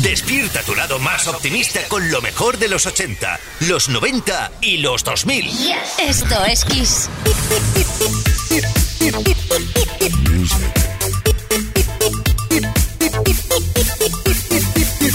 Despierta 0.00 0.62
tu 0.62 0.74
lado 0.74 0.98
más 0.98 1.28
optimista 1.28 1.80
con 1.88 2.10
lo 2.10 2.22
mejor 2.22 2.56
de 2.56 2.68
los 2.68 2.86
80, 2.86 3.38
los 3.60 3.90
90 3.90 4.52
y 4.62 4.78
los 4.78 5.04
2000. 5.04 5.50
Esto 5.98 6.44
es 6.46 6.64
Kiss. 6.64 7.10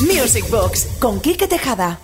Music 0.02 0.48
Box 0.50 0.88
con 1.00 1.20
Kike 1.22 1.48
Tejada. 1.48 2.00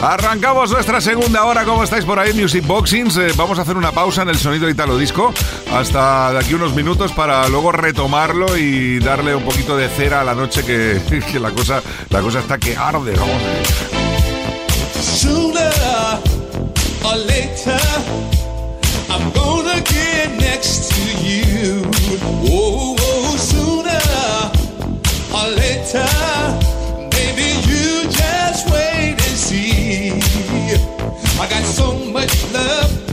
Arrancamos 0.00 0.70
nuestra 0.70 1.00
segunda 1.00 1.44
hora. 1.44 1.64
¿Cómo 1.64 1.84
estáis 1.84 2.04
por 2.04 2.18
ahí, 2.18 2.32
Music 2.32 2.66
Boxings? 2.66 3.16
Eh, 3.16 3.32
vamos 3.36 3.58
a 3.58 3.62
hacer 3.62 3.76
una 3.76 3.92
pausa 3.92 4.22
en 4.22 4.30
el 4.30 4.38
sonido 4.38 4.68
italo 4.68 4.96
disco 4.96 5.32
hasta 5.72 6.32
de 6.32 6.38
aquí 6.38 6.54
unos 6.54 6.74
minutos 6.74 7.12
para 7.12 7.48
luego 7.48 7.72
retomarlo 7.72 8.56
y 8.56 8.98
darle 8.98 9.34
un 9.34 9.44
poquito 9.44 9.76
de 9.76 9.88
cera 9.88 10.22
a 10.22 10.24
la 10.24 10.34
noche 10.34 10.64
que, 10.64 11.00
la 11.40 11.50
cosa 11.50 11.82
la 12.10 12.20
cosa 12.20 12.40
está 12.40 12.58
que 12.58 12.76
arde. 12.76 13.14
Vamos. 13.14 13.42
Sooner 15.00 15.72
or 17.04 17.18
I'm 19.08 19.30
gonna 19.32 19.80
get 19.82 20.36
next 20.38 20.90
to 20.92 21.02
you. 21.22 21.82
Oh, 22.44 22.96
oh, 22.98 23.36
sooner 23.36 24.00
or 25.32 26.71
I 31.42 31.48
got 31.48 31.64
so 31.64 31.92
much 31.92 32.52
love 32.52 33.11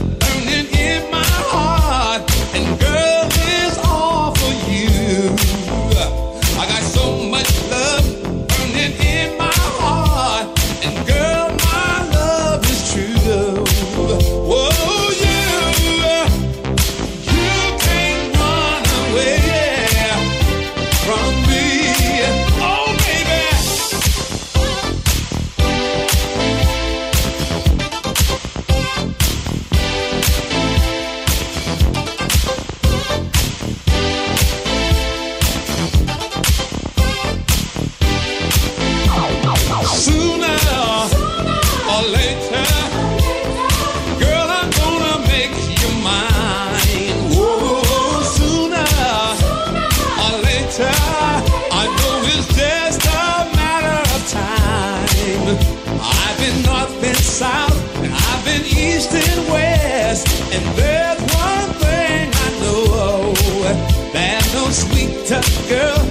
there's 60.76 61.20
one 61.34 61.70
thing 61.82 62.30
I 62.32 62.48
know: 62.62 63.32
there's 64.12 64.54
no 64.54 64.64
sweeter 64.70 65.42
girl 65.68 66.09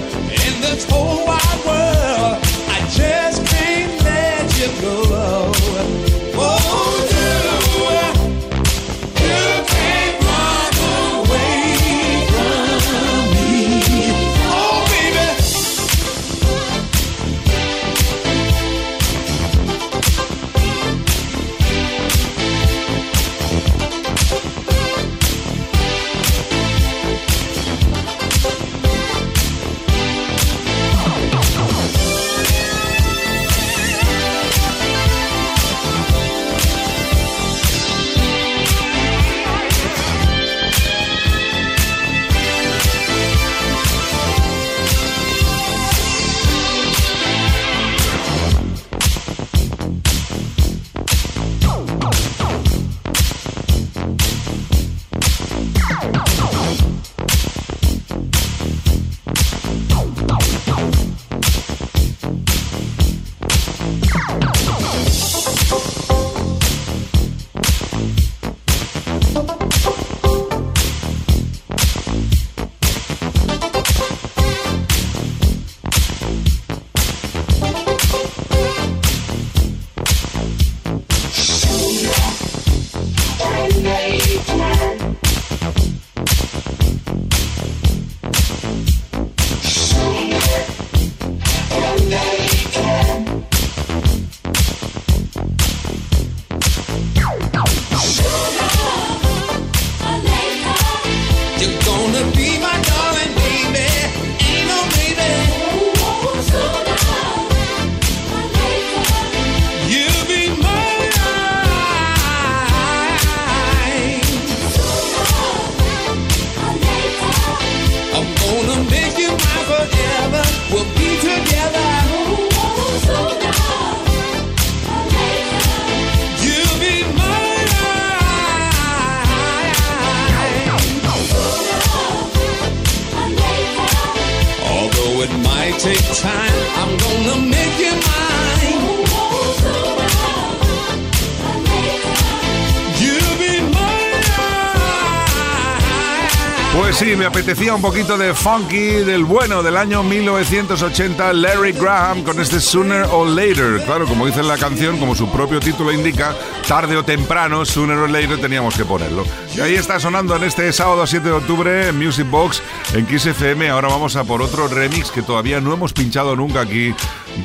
un 147.80 147.86
poquito 147.90 148.18
de 148.18 148.34
funky 148.34 149.04
del 149.04 149.24
bueno 149.24 149.62
del 149.62 149.74
año 149.78 150.02
1980, 150.02 151.32
Larry 151.32 151.72
Graham 151.72 152.22
con 152.22 152.38
este 152.38 152.60
Sooner 152.60 153.04
or 153.10 153.26
Later. 153.26 153.82
Claro, 153.86 154.04
como 154.04 154.26
dice 154.26 154.42
la 154.42 154.58
canción, 154.58 154.98
como 154.98 155.14
su 155.14 155.30
propio 155.30 155.60
título 155.60 155.90
indica, 155.90 156.36
tarde 156.68 156.94
o 156.94 157.02
temprano, 157.02 157.64
Sooner 157.64 157.96
or 157.96 158.10
Later 158.10 158.38
teníamos 158.38 158.76
que 158.76 158.84
ponerlo. 158.84 159.24
Y 159.56 159.60
ahí 159.60 159.76
está 159.76 159.98
sonando 159.98 160.36
en 160.36 160.44
este 160.44 160.70
sábado 160.74 161.06
7 161.06 161.26
de 161.26 161.32
octubre 161.32 161.88
en 161.88 161.96
Music 161.96 162.28
Box 162.28 162.62
en 162.92 163.06
Kiss 163.06 163.24
FM. 163.24 163.70
Ahora 163.70 163.88
vamos 163.88 164.14
a 164.14 164.24
por 164.24 164.42
otro 164.42 164.68
remix 164.68 165.10
que 165.10 165.22
todavía 165.22 165.58
no 165.62 165.72
hemos 165.72 165.94
pinchado 165.94 166.36
nunca 166.36 166.60
aquí 166.60 166.94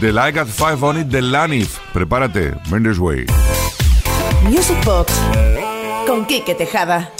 de 0.01 0.11
Like 0.11 0.37
at 0.37 0.47
Five 0.47 0.79
on 0.81 0.99
It 0.99 1.07
de 1.07 1.21
Lanif. 1.21 1.77
Prepárate, 1.93 2.55
Mendes 2.69 2.99
Way. 2.99 3.27
Music 4.43 4.83
Box 4.83 5.13
con 6.05 6.25
Kike 6.25 6.55
Tejada. 6.55 7.13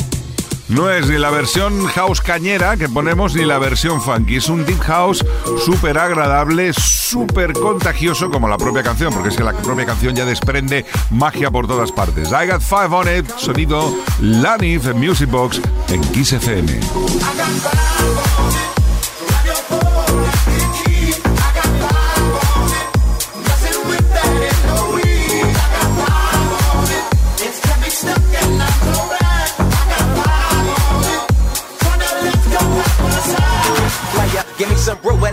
No 0.68 0.90
es 0.90 1.08
ni 1.08 1.18
la 1.18 1.30
versión 1.30 1.86
house 1.86 2.22
cañera 2.22 2.76
que 2.76 2.90
ponemos 2.90 3.36
ni 3.36 3.46
la 3.46 3.60
versión 3.60 4.02
funky. 4.02 4.38
Es 4.38 4.50
un 4.50 4.66
deep 4.66 4.80
house 4.80 5.24
súper 5.64 5.98
agradable, 6.00 6.74
súper 6.74 7.54
contagioso 7.54 8.32
como 8.32 8.48
la 8.48 8.58
propia 8.58 8.82
canción, 8.82 9.14
porque 9.14 9.30
es 9.30 9.38
que 9.38 9.44
la 9.44 9.54
propia 9.54 9.86
canción 9.86 10.16
ya 10.16 10.26
desprende 10.26 10.86
magia 11.12 11.52
por 11.52 11.68
todas 11.68 11.92
partes. 11.92 12.30
I 12.30 12.48
Got 12.48 12.62
Five 12.62 12.96
on 12.96 13.18
It, 13.18 13.30
sonido 13.38 13.94
Lanif 14.22 14.92
Music 14.96 15.30
Box 15.30 15.62
en 15.90 16.02
Kiss 16.12 16.34
FM. 16.34 16.80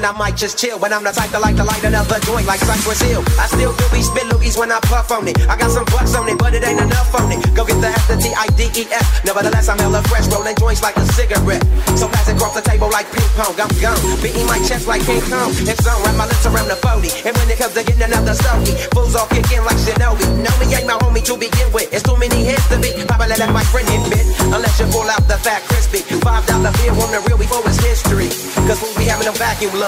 And 0.02 0.10
I 0.10 0.18
might 0.18 0.36
just 0.36 0.58
chill. 0.58 0.82
When 0.82 0.92
I'm 0.92 1.04
the 1.06 1.14
type 1.14 1.30
to 1.30 1.38
like 1.38 1.54
to 1.56 1.62
light 1.62 1.84
another 1.86 2.18
joint 2.26 2.46
like 2.46 2.58
Cypress 2.58 3.00
Hill. 3.06 3.22
I 3.38 3.46
still 3.46 3.70
do 3.70 3.86
these 3.94 4.10
spit 4.10 4.26
loogies 4.26 4.58
when 4.58 4.74
I 4.74 4.82
puff 4.90 5.14
on 5.14 5.28
it. 5.30 5.38
I 5.46 5.54
got 5.54 5.70
some 5.70 5.86
bucks 5.94 6.18
on 6.18 6.26
it, 6.26 6.38
but 6.42 6.54
it 6.58 6.66
ain't 6.66 6.82
enough 6.82 7.14
on 7.14 7.30
it. 7.30 7.38
Go 7.54 7.62
get 7.62 7.78
the 7.78 7.86
F, 7.86 8.10
the 8.10 8.18
T, 8.18 8.34
I, 8.34 8.50
D, 8.58 8.66
E, 8.74 8.82
F. 8.90 9.22
Nevertheless, 9.22 9.70
I'm 9.70 9.78
hella 9.78 10.02
fresh, 10.10 10.26
rolling 10.26 10.58
joints 10.58 10.82
like 10.82 10.98
a 10.98 11.06
cigarette. 11.14 11.62
So 11.94 12.10
pass 12.10 12.26
across 12.26 12.58
the 12.58 12.66
table 12.66 12.90
like 12.90 13.06
ping 13.14 13.30
pong. 13.38 13.54
I'm 13.62 13.70
gone. 13.78 13.94
Beating 14.18 14.46
my 14.50 14.58
chest 14.66 14.90
like 14.90 15.06
King 15.06 15.22
Kong. 15.30 15.54
It's 15.70 15.86
on, 15.86 16.02
wrap 16.02 16.18
my 16.18 16.26
lips 16.26 16.46
around 16.50 16.66
the 16.66 16.78
40. 16.82 17.06
And 17.22 17.38
when 17.38 17.46
it 17.46 17.62
comes 17.62 17.78
to 17.78 17.86
getting 17.86 18.02
another 18.02 18.34
stogie, 18.34 18.74
fools 18.90 19.14
all 19.14 19.30
kicking 19.30 19.62
like 19.62 19.78
Shinobi. 19.78 20.26
No, 20.42 20.50
me 20.58 20.66
ain't 20.74 20.90
my 20.90 20.98
homie 20.98 21.22
to 21.30 21.38
begin 21.38 21.70
with. 21.70 21.94
It's 21.94 22.02
too 22.02 22.18
many 22.18 22.42
hits 22.42 22.66
to 22.74 22.76
be. 22.82 22.90
Probably 23.06 23.38
let 23.38 23.54
my 23.54 23.62
friend 23.70 23.86
hit 23.86 24.02
bit. 24.10 24.26
Unless 24.50 24.82
you 24.82 24.90
pull 24.90 25.06
out 25.06 25.22
the 25.30 25.38
fat 25.38 25.62
crispy. 25.70 26.02
Five 26.26 26.42
dollar 26.50 26.74
beer 26.82 26.90
on 26.90 27.14
the 27.14 27.22
real 27.30 27.38
before 27.38 27.62
it's 27.70 27.78
history. 27.78 28.34
Cause 28.66 28.82
we'll 28.82 28.98
be 28.98 29.06
having 29.06 29.30
a 29.30 29.34
vacuum 29.38 29.70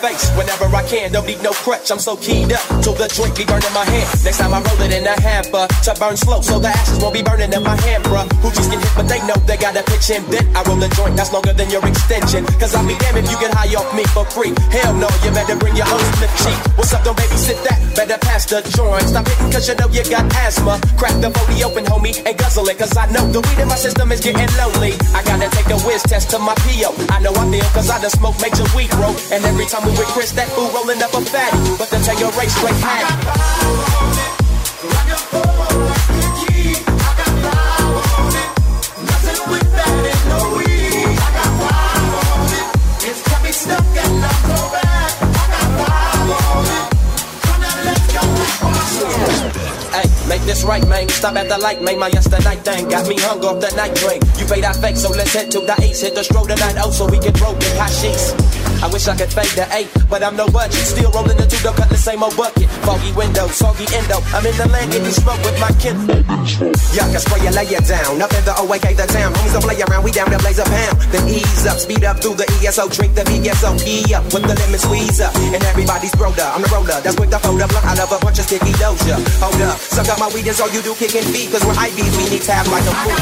Face 0.00 0.28
whenever 0.36 0.66
I 0.74 0.82
can. 0.84 1.12
Don't 1.12 1.26
need 1.26 1.42
no 1.42 1.52
crutch, 1.52 1.90
I'm 1.90 1.98
so 1.98 2.16
keyed 2.16 2.52
up. 2.52 2.64
Till 2.82 2.92
the 2.92 3.08
joint 3.08 3.36
be 3.36 3.44
burning 3.44 3.72
my 3.72 3.84
hand. 3.84 4.08
Next 4.24 4.38
time 4.38 4.52
I 4.52 4.60
roll 4.60 4.80
it 4.82 4.92
in 4.92 5.06
a 5.06 5.16
hamper 5.20 5.64
to 5.68 5.92
burn 6.00 6.16
slow, 6.16 6.40
so 6.40 6.58
the 6.58 6.68
ashes 6.68 6.98
won't 7.00 7.14
be 7.14 7.22
burning 7.22 7.52
in 7.52 7.62
my 7.62 7.76
hand, 7.86 8.04
bruh. 8.04 8.26
Hoochies 8.42 8.68
get 8.68 8.82
hit, 8.82 8.92
but 8.96 9.06
they 9.08 9.20
know 9.24 9.38
they 9.46 9.56
got 9.56 9.76
a 9.76 9.82
pitch 9.86 10.10
in 10.10 10.24
bit. 10.28 10.44
I 10.56 10.62
roll 10.66 10.82
a 10.82 10.88
joint 10.90 11.16
that's 11.16 11.32
longer 11.32 11.52
than 11.52 11.70
your 11.70 11.84
extension. 11.86 12.44
Cause 12.58 12.74
I'll 12.74 12.86
be 12.86 12.98
damned 12.98 13.22
if 13.22 13.30
you 13.30 13.38
get 13.38 13.54
high 13.54 13.70
off 13.78 13.88
me 13.94 14.04
for 14.10 14.24
free. 14.26 14.52
Hell 14.74 14.94
no, 14.98 15.08
you 15.22 15.30
better 15.30 15.54
bring 15.54 15.76
your 15.78 15.86
own 15.86 16.04
slip 16.18 16.32
cheek. 16.42 16.58
What's 16.74 16.92
up, 16.92 17.04
don't 17.04 17.16
babysit 17.16 17.62
that? 17.64 17.78
Better 17.94 18.18
pass 18.18 18.46
the 18.46 18.62
joint. 18.74 19.06
Stop 19.06 19.28
hitting 19.28 19.50
cause 19.52 19.68
you 19.68 19.74
know 19.78 19.88
you 19.94 20.02
got 20.10 20.26
asthma. 20.42 20.80
Crack 20.98 21.14
the 21.22 21.30
40 21.30 21.64
open, 21.64 21.84
homie, 21.86 22.14
and 22.26 22.34
guzzle 22.36 22.66
it. 22.68 22.78
Cause 22.78 22.96
I 22.96 23.06
know 23.12 23.24
the 23.30 23.40
weed 23.40 23.58
in 23.62 23.68
my 23.68 23.76
system 23.76 24.10
is 24.12 24.20
getting 24.20 24.50
lonely. 24.58 24.98
I 25.14 25.22
gotta 25.22 25.48
take 25.54 25.70
a 25.70 25.78
whiz 25.86 26.02
test 26.02 26.30
to 26.34 26.38
my 26.38 26.54
PO. 26.66 26.90
I 27.14 27.22
know 27.22 27.30
I 27.34 27.60
feel 27.60 27.70
cause 27.76 27.90
I 27.90 28.00
done 28.00 28.10
smoke 28.10 28.36
major 28.40 28.64
weed, 28.74 28.90
bro. 28.90 29.14
And 29.32 29.44
every 29.44 29.66
time 29.70 29.86
we 29.86 29.92
with 29.92 30.08
Chris, 30.08 30.32
that 30.32 30.48
fool 30.50 30.66
rolling 30.74 30.98
up 30.98 31.14
a 31.14 31.22
fatty. 31.22 31.56
But 31.78 31.86
to 31.94 32.02
tell 32.02 32.18
your 32.18 32.32
race 32.34 32.54
straight 32.58 32.74
hat. 32.82 33.06
Stuck 43.50 43.82
and 43.82 44.24
I'm 44.24 44.40
so 44.46 44.58
bad. 44.70 45.10
I 45.20 45.44
got 45.50 45.68
five 45.74 46.30
on 46.30 46.64
it. 46.70 46.86
Come 47.42 47.62
on, 47.66 47.78
let's 47.84 48.06
go. 48.14 48.22
Hey, 49.90 50.06
make 50.28 50.42
this 50.42 50.62
right, 50.62 50.86
man. 50.86 51.08
Stop 51.08 51.34
at 51.34 51.48
the 51.48 51.58
light, 51.58 51.82
man. 51.82 51.98
My 51.98 52.06
yesterday 52.08 52.56
thing 52.62 52.88
got 52.88 53.08
me 53.08 53.16
hung 53.18 53.44
off 53.44 53.60
the 53.60 53.74
night 53.74 53.96
train. 53.96 54.22
You 54.38 54.46
pay 54.46 54.60
that 54.62 54.76
fake, 54.76 54.96
so 54.96 55.10
let's 55.10 55.34
head 55.34 55.50
to 55.50 55.60
the 55.60 55.74
ace. 55.82 56.00
Hit 56.00 56.14
the 56.14 56.22
stroll 56.22 56.46
tonight, 56.46 56.76
oh, 56.78 56.92
so 56.92 57.06
we 57.06 57.18
can 57.18 57.34
roll 57.42 57.54
the 57.54 57.66
hot 57.76 57.90
sheets. 57.90 58.69
I 58.80 58.88
wish 58.88 59.08
I 59.08 59.14
could 59.16 59.28
fade 59.28 59.52
the 59.52 59.68
eight, 59.76 59.92
but 60.08 60.24
I'm 60.24 60.36
no 60.36 60.48
budget. 60.48 60.88
Still 60.88 61.12
rolling 61.12 61.36
the 61.36 61.44
into 61.44 61.60
the 61.60 61.68
cut 61.76 61.92
the 61.92 62.00
same 62.00 62.24
old 62.24 62.32
bucket. 62.32 62.64
Foggy 62.80 63.12
window, 63.12 63.44
soggy 63.52 63.84
endo. 63.92 64.24
I'm 64.32 64.40
in 64.48 64.56
the 64.56 64.64
land 64.72 64.88
getting 64.88 65.12
smoke 65.12 65.36
with 65.44 65.60
my 65.60 65.68
kin. 65.76 66.00
Y'all 66.96 67.12
can 67.12 67.20
spray 67.20 67.44
you, 67.44 67.52
lay 67.52 67.68
it 67.68 67.84
down. 67.84 68.16
Up 68.24 68.32
in 68.32 68.40
the 68.48 68.56
OAK, 68.56 68.96
the 68.96 69.04
town. 69.04 69.36
Homies 69.36 69.52
don't 69.52 69.68
play 69.68 69.76
around, 69.84 70.00
we 70.00 70.10
down 70.16 70.32
to 70.32 70.40
blaze 70.40 70.56
a 70.56 70.64
pound. 70.64 70.96
Then 71.12 71.28
ease 71.28 71.68
up, 71.68 71.76
speed 71.76 72.08
up 72.08 72.24
through 72.24 72.40
the 72.40 72.48
ESO. 72.64 72.88
Drink 72.88 73.12
the 73.12 73.24
VSO, 73.28 73.76
key 73.76 74.16
up 74.16 74.24
with 74.32 74.48
the 74.48 74.56
lemon 74.56 74.80
squeeze 74.80 75.20
up. 75.20 75.36
And 75.36 75.60
everybody's 75.68 76.16
roller, 76.16 76.48
I'm 76.48 76.64
the 76.64 76.72
roller. 76.72 77.04
That's 77.04 77.20
quick 77.20 77.28
to 77.36 77.38
fold 77.44 77.60
up, 77.60 77.68
look 77.76 77.84
out 77.84 78.00
of 78.00 78.08
a 78.08 78.18
bunch 78.24 78.40
of 78.40 78.48
sticky 78.48 78.72
doja. 78.80 79.20
Hold 79.44 79.60
up, 79.60 79.76
suck 79.76 80.08
up 80.08 80.16
my 80.16 80.32
weed 80.32 80.48
is 80.48 80.56
all 80.56 80.72
you 80.72 80.80
do, 80.80 80.96
kicking 80.96 81.28
feet. 81.28 81.52
Cause 81.52 81.60
we're 81.68 81.76
IBs, 81.76 82.16
we 82.16 82.32
need 82.32 82.42
tab 82.48 82.64
like 82.72 82.88
a 82.88 82.94
fool. 83.04 83.12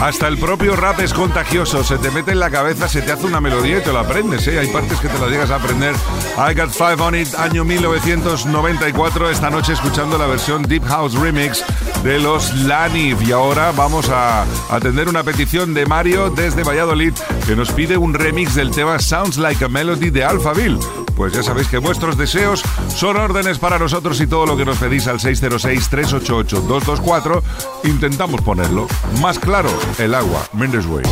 Hasta 0.00 0.28
el 0.28 0.36
propio 0.38 0.76
rap 0.76 1.00
es 1.00 1.14
contagioso, 1.14 1.82
se 1.82 1.96
te 1.98 2.10
mete 2.10 2.32
en 2.32 2.40
la 2.40 2.50
cabeza, 2.50 2.88
se 2.88 3.00
te 3.00 3.12
hace 3.12 3.26
una 3.26 3.40
melodía 3.40 3.78
y 3.78 3.80
te 3.80 3.92
lo 3.92 4.00
aprendes, 4.00 4.46
¿eh? 4.48 4.58
Hay 4.58 4.68
partes 4.68 4.98
que 5.00 5.08
te 5.08 5.18
las 5.18 5.30
llegas 5.30 5.50
a 5.50 5.56
aprender. 5.56 5.94
I 6.36 6.54
Got 6.54 6.70
Five 6.70 7.00
On 7.00 7.14
It, 7.14 7.34
año 7.34 7.64
1994, 7.64 9.30
esta 9.30 9.48
noche 9.50 9.72
escuchando 9.72 10.18
la 10.18 10.26
versión 10.26 10.62
Deep 10.62 10.84
House 10.84 11.14
Remix 11.14 11.64
de 12.02 12.18
los 12.18 12.54
Lanif. 12.54 13.22
Y 13.22 13.32
ahora 13.32 13.72
vamos 13.72 14.10
a 14.10 14.44
atender 14.70 15.08
una 15.08 15.22
petición 15.22 15.72
de 15.72 15.86
Mario 15.86 16.28
desde 16.28 16.64
Valladolid 16.64 17.14
que 17.46 17.56
nos 17.56 17.72
pide 17.72 17.96
un 17.96 18.12
remix 18.12 18.54
del 18.54 18.70
tema 18.70 18.98
Sounds 18.98 19.38
Like 19.38 19.64
a 19.64 19.68
Melody 19.68 20.10
de 20.10 20.24
Alphaville. 20.24 21.03
Pues 21.16 21.32
ya 21.32 21.42
sabéis 21.42 21.66
que 21.68 21.78
vuestros 21.78 22.16
deseos 22.16 22.62
son 22.94 23.16
órdenes 23.16 23.58
para 23.58 23.76
nosotros 23.78 24.20
y 24.20 24.26
todo 24.26 24.44
lo 24.46 24.56
que 24.56 24.64
nos 24.64 24.78
pedís 24.78 25.06
al 25.06 25.20
606-388-224 25.20 27.42
intentamos 27.84 28.40
ponerlo. 28.42 28.88
Más 29.20 29.38
claro, 29.38 29.70
el 29.98 30.14
agua. 30.14 30.48
Mendes 30.52 30.86
Way. 30.86 31.04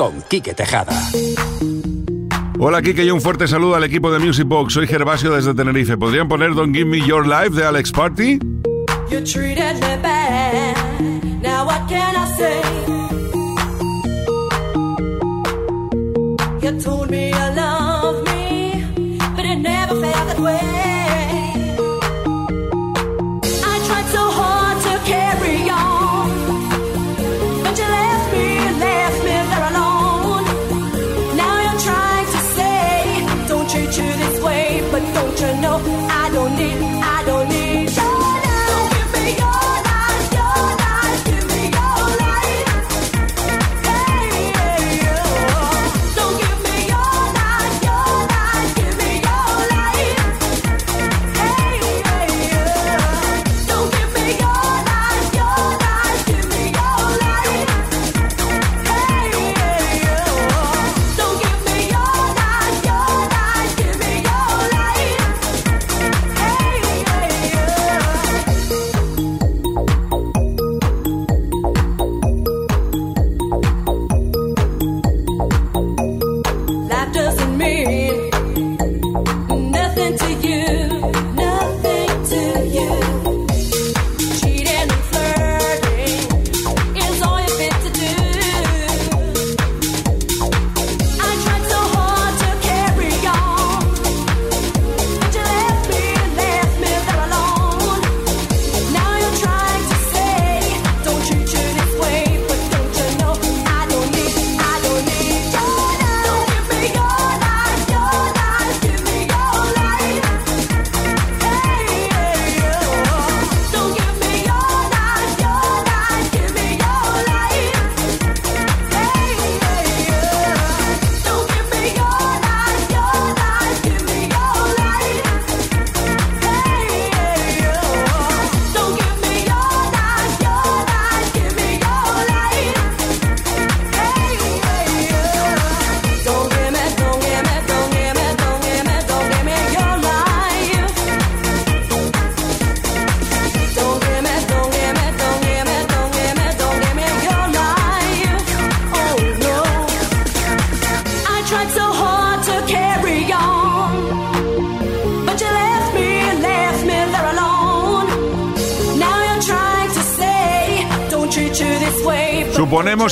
con 0.00 0.22
Quique 0.22 0.54
Tejada. 0.54 0.98
Hola 2.58 2.80
Kike 2.80 3.04
y 3.04 3.10
un 3.10 3.20
fuerte 3.20 3.46
saludo 3.46 3.74
al 3.74 3.84
equipo 3.84 4.10
de 4.10 4.18
Music 4.18 4.48
Box. 4.48 4.72
Soy 4.72 4.86
Gervasio 4.86 5.30
desde 5.30 5.52
Tenerife. 5.52 5.98
¿Podrían 5.98 6.26
poner 6.26 6.54
Don't 6.54 6.74
Give 6.74 6.86
Me 6.86 7.06
Your 7.06 7.26
Life 7.26 7.50
de 7.50 7.66
Alex 7.66 7.92
Party? 7.92 8.38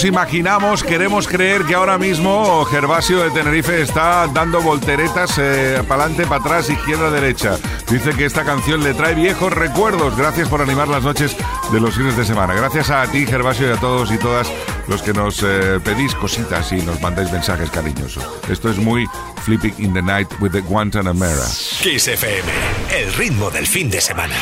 imaginamos, 0.05 0.83
queremos 0.83 1.26
creer 1.26 1.64
que 1.64 1.75
ahora 1.75 1.99
mismo 1.99 2.64
Gervasio 2.67 3.23
de 3.23 3.31
Tenerife 3.31 3.81
está 3.83 4.26
dando 4.26 4.61
volteretas 4.61 5.38
eh, 5.38 5.83
para 5.88 6.05
adelante, 6.05 6.26
para 6.26 6.40
atrás, 6.40 6.71
izquierda, 6.71 7.11
derecha. 7.11 7.57
Dice 7.90 8.11
que 8.11 8.25
esta 8.25 8.45
canción 8.45 8.85
le 8.85 8.95
trae 8.95 9.14
viejos 9.14 9.52
recuerdos. 9.52 10.17
Gracias 10.17 10.49
por 10.49 10.61
animar 10.61 10.88
las 10.88 11.02
noches 11.02 11.37
de 11.73 11.81
los 11.81 11.95
fines 11.95 12.17
de 12.17 12.25
semana. 12.25 12.55
Gracias 12.55 12.90
a 12.90 13.07
ti, 13.07 13.26
Gervasio, 13.26 13.69
y 13.69 13.73
a 13.73 13.76
todos 13.76 14.12
y 14.12 14.19
todas 14.19 14.49
los 14.88 15.02
que 15.02 15.12
nos 15.12 15.43
eh, 15.43 15.81
pedís 15.83 16.14
cositas 16.14 16.71
y 16.73 16.76
nos 16.83 17.00
mandáis 17.00 17.33
mensajes 17.33 17.71
cariñosos. 17.71 18.25
Esto 18.49 18.71
es 18.71 18.76
muy 18.76 19.07
Flipping 19.45 19.75
in 19.78 19.95
the 19.95 20.02
Night 20.02 20.28
with 20.40 20.52
the 20.52 20.61
Guantanamera. 20.61 21.47
Kiss 21.83 22.09
FM, 22.09 22.50
el 22.95 23.12
ritmo 23.14 23.50
del 23.50 23.67
fin 23.67 23.90
de 23.90 24.00
semana. 24.00 24.37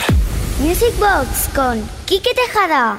Music 0.58 0.98
Box 0.98 1.48
con 1.54 1.82
Quique 2.06 2.34
Tejada. 2.34 2.98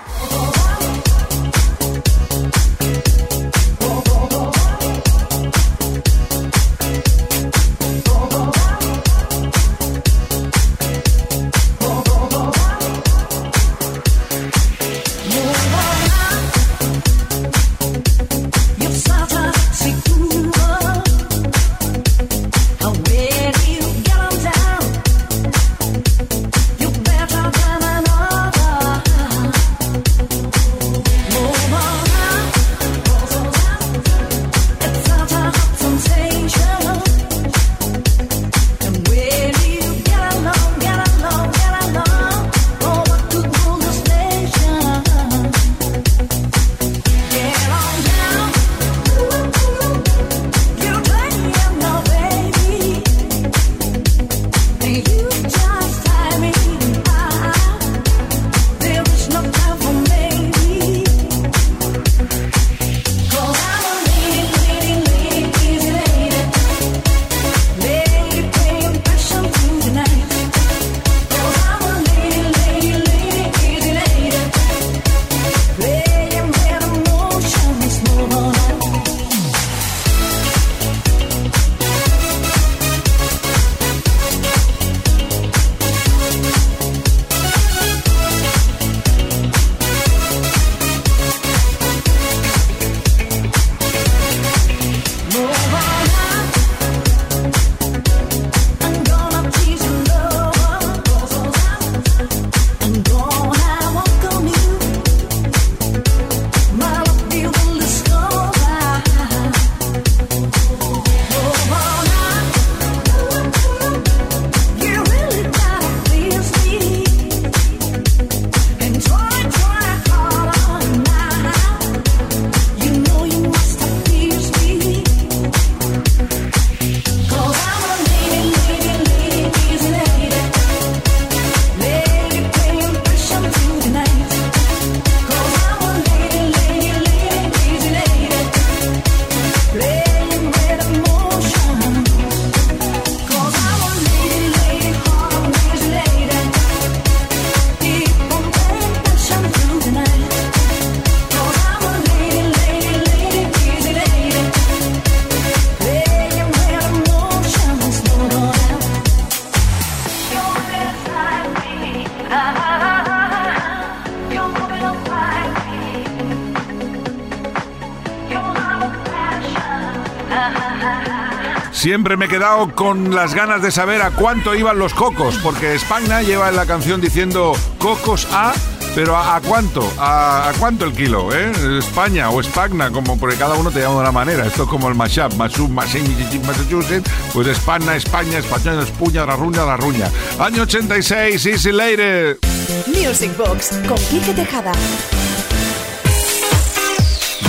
Me 172.15 172.25
he 172.25 172.29
quedado 172.29 172.73
con 172.73 173.13
las 173.13 173.33
ganas 173.33 173.61
de 173.61 173.69
saber 173.69 174.01
a 174.01 174.11
cuánto 174.11 174.55
iban 174.55 174.79
los 174.79 174.93
cocos, 174.93 175.37
porque 175.43 175.75
España 175.75 176.21
lleva 176.21 176.47
en 176.47 176.55
la 176.55 176.65
canción 176.65 177.01
diciendo 177.01 177.51
cocos 177.79 178.25
a, 178.31 178.53
pero 178.95 179.17
¿a, 179.17 179.41
cuánto? 179.41 179.91
¿A, 179.99 180.53
cuánto 180.57 180.85
el 180.85 180.93
kilo? 180.93 181.35
¿eh? 181.35 181.51
España 181.79 182.29
o 182.29 182.39
Espagna, 182.39 182.91
como 182.91 183.19
porque 183.19 183.35
cada 183.35 183.55
uno 183.55 183.71
te 183.71 183.81
llama 183.81 183.95
de 183.95 184.01
una 184.01 184.11
manera. 184.13 184.45
Esto 184.45 184.63
es 184.63 184.69
como 184.69 184.87
el 184.87 184.95
mashup, 184.95 185.33
mashup, 185.33 185.69
Massachusetts, 185.69 187.11
pues 187.33 187.47
España, 187.47 187.97
España, 187.97 188.37
España, 188.37 188.81
Espuña, 188.81 189.25
la 189.25 189.35
ruña, 189.35 189.65
la 189.65 189.75
ruña. 189.75 190.09
Año 190.39 190.63
86, 190.63 191.45
Easy 191.45 191.71
Later. 191.73 192.39
Music 192.87 193.35
Box 193.35 193.71
con 193.85 193.97
Quique 193.97 194.33
Tejada. 194.33 194.71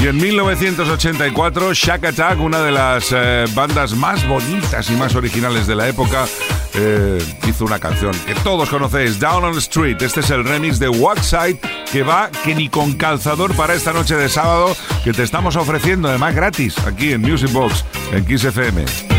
En 0.09 0.16
1984, 0.16 1.75
Shack 1.75 2.07
Attack, 2.07 2.40
una 2.40 2.62
de 2.62 2.73
las 2.73 3.12
eh, 3.14 3.44
bandas 3.55 3.94
más 3.94 4.27
bonitas 4.27 4.88
y 4.88 4.94
más 4.94 5.14
originales 5.14 5.66
de 5.66 5.75
la 5.75 5.87
época, 5.87 6.25
eh, 6.73 7.23
hizo 7.47 7.66
una 7.66 7.79
canción 7.79 8.12
que 8.27 8.35
todos 8.37 8.71
conocéis, 8.71 9.21
Down 9.21 9.44
on 9.44 9.53
the 9.53 9.59
Street. 9.59 10.01
Este 10.01 10.21
es 10.21 10.31
el 10.31 10.44
remix 10.44 10.79
de 10.79 10.88
Whiteside, 10.88 11.59
que 11.92 12.03
va 12.03 12.31
que 12.42 12.55
ni 12.55 12.71
con 12.71 12.94
calzador 12.94 13.55
para 13.55 13.75
esta 13.75 13.92
noche 13.92 14.16
de 14.16 14.31
sábado, 14.31 14.75
que 15.05 15.12
te 15.12 15.25
estamos 15.25 15.57
ofreciendo 15.57 16.09
además 16.09 16.35
gratis 16.35 16.79
aquí 16.87 17.12
en 17.12 17.21
Music 17.21 17.53
Box, 17.53 17.85
en 18.11 18.25
Kiss 18.25 18.44
FM. 18.44 19.17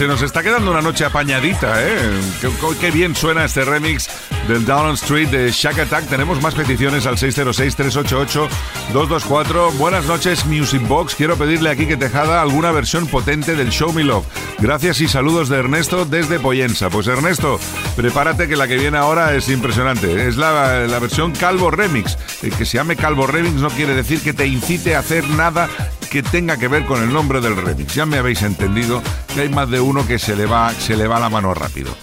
Se 0.00 0.06
nos 0.06 0.22
está 0.22 0.42
quedando 0.42 0.70
una 0.70 0.80
noche 0.80 1.04
apañadita, 1.04 1.86
¿eh? 1.86 1.98
Qué, 2.40 2.48
qué 2.80 2.90
bien 2.90 3.14
suena 3.14 3.44
este 3.44 3.66
remix 3.66 4.08
del 4.48 4.64
Down 4.64 4.94
Street 4.94 5.28
de 5.28 5.50
Shack 5.50 5.80
Attack. 5.80 6.06
Tenemos 6.06 6.40
más 6.40 6.54
peticiones 6.54 7.04
al 7.04 7.18
606-388-224. 7.18 9.76
Buenas 9.76 10.06
noches, 10.06 10.46
Music 10.46 10.80
Box. 10.88 11.14
Quiero 11.14 11.36
pedirle 11.36 11.68
aquí 11.68 11.86
que 11.86 11.98
Tejada 11.98 12.40
alguna 12.40 12.72
versión 12.72 13.08
potente 13.08 13.56
del 13.56 13.68
Show 13.68 13.92
Me 13.92 14.02
Love. 14.02 14.24
Gracias 14.58 15.02
y 15.02 15.08
saludos 15.08 15.50
de 15.50 15.58
Ernesto 15.58 16.06
desde 16.06 16.40
Poyensa. 16.40 16.88
Pues 16.88 17.06
Ernesto, 17.06 17.60
prepárate 17.94 18.48
que 18.48 18.56
la 18.56 18.66
que 18.66 18.78
viene 18.78 18.96
ahora 18.96 19.34
es 19.34 19.50
impresionante. 19.50 20.26
Es 20.26 20.38
la, 20.38 20.86
la 20.86 20.98
versión 20.98 21.32
Calvo 21.32 21.70
Remix. 21.70 22.16
El 22.42 22.56
que 22.56 22.64
se 22.64 22.78
llame 22.78 22.96
Calvo 22.96 23.26
Remix 23.26 23.56
no 23.56 23.68
quiere 23.68 23.94
decir 23.94 24.22
que 24.22 24.32
te 24.32 24.46
incite 24.46 24.96
a 24.96 25.00
hacer 25.00 25.28
nada 25.28 25.68
que 26.10 26.22
tenga 26.22 26.56
que 26.56 26.68
ver 26.68 26.84
con 26.84 27.02
el 27.02 27.12
nombre 27.12 27.40
del 27.40 27.56
remix. 27.56 27.94
Ya 27.94 28.04
me 28.04 28.18
habéis 28.18 28.42
entendido 28.42 29.00
que 29.32 29.42
hay 29.42 29.48
más 29.48 29.70
de 29.70 29.80
uno 29.80 30.04
que 30.06 30.18
se 30.18 30.34
le 30.34 30.46
va, 30.46 30.72
se 30.72 30.96
le 30.96 31.06
va 31.06 31.20
la 31.20 31.28
mano 31.28 31.54
rápido. 31.54 31.94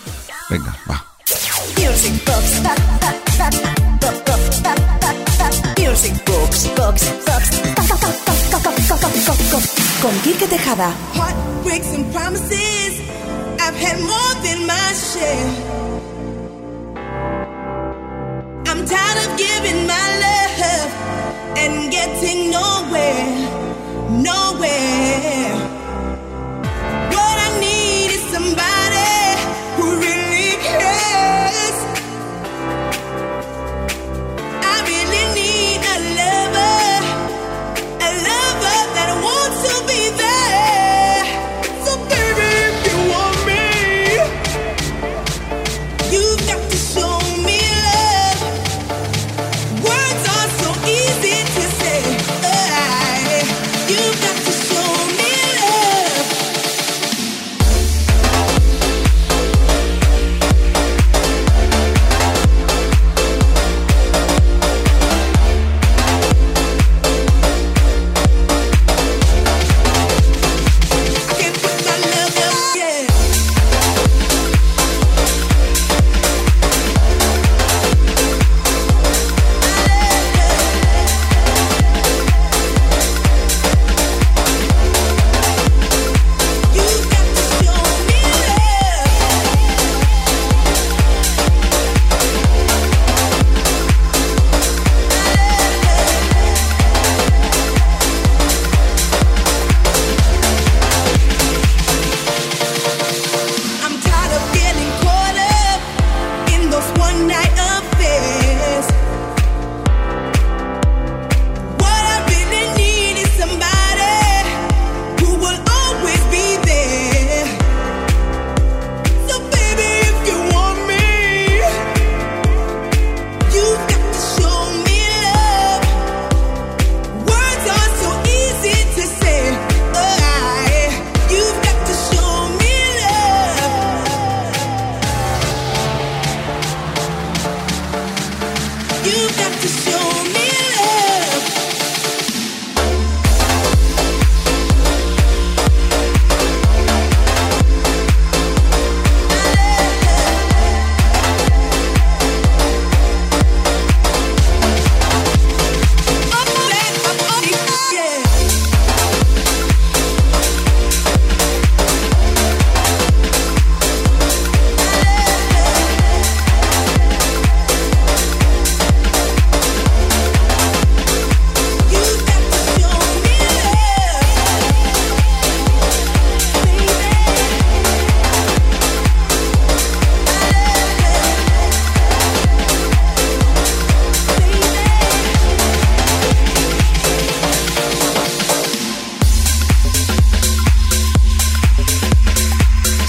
Venga, 0.50 0.74
va. 0.90 1.06
Music 1.78 2.14
Box. 2.26 2.62
Music 5.78 6.14
Box. 6.26 6.70
Box. 6.76 6.76
Box. 6.76 7.02
Con 10.02 10.18
Quique 10.22 10.48
Tejada. 10.48 10.94
Heartbreaks 11.14 11.94
and 11.94 12.10
promises. 12.14 13.02
I've 13.60 13.76
had 13.76 14.00
more 14.00 14.36
than 14.44 14.66
my 14.66 14.94
share. 14.94 15.52
I'm 18.68 18.86
tired 18.86 19.18
of 19.26 19.36
giving 19.38 19.86
my 19.86 20.20
love 20.24 20.92
and 21.58 21.92
getting 21.92 22.52
nowhere, 22.52 23.67
nowhere. 24.24 25.77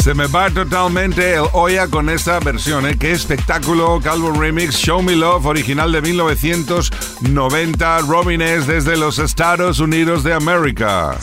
Se 0.08 0.14
me 0.14 0.26
va 0.26 0.48
totalmente 0.48 1.34
el 1.34 1.44
Oya 1.52 1.86
con 1.86 2.08
esta 2.08 2.40
versión, 2.40 2.86
¿eh? 2.86 2.96
Qué 2.98 3.12
espectáculo, 3.12 4.00
Calvo 4.02 4.32
Remix, 4.32 4.74
Show 4.74 5.02
Me 5.02 5.14
Love, 5.14 5.44
original 5.44 5.92
de 5.92 6.00
1990, 6.00 7.98
Robin 8.08 8.40
S. 8.40 8.72
desde 8.72 8.96
los 8.96 9.18
Estados 9.18 9.80
Unidos 9.80 10.24
de 10.24 10.32
América. 10.32 11.14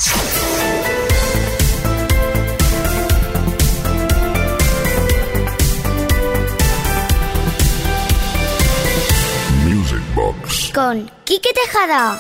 Music 9.64 10.04
Box. 10.14 10.72
Con 10.76 11.10
Quique 11.24 11.50
Tejada. 11.56 12.20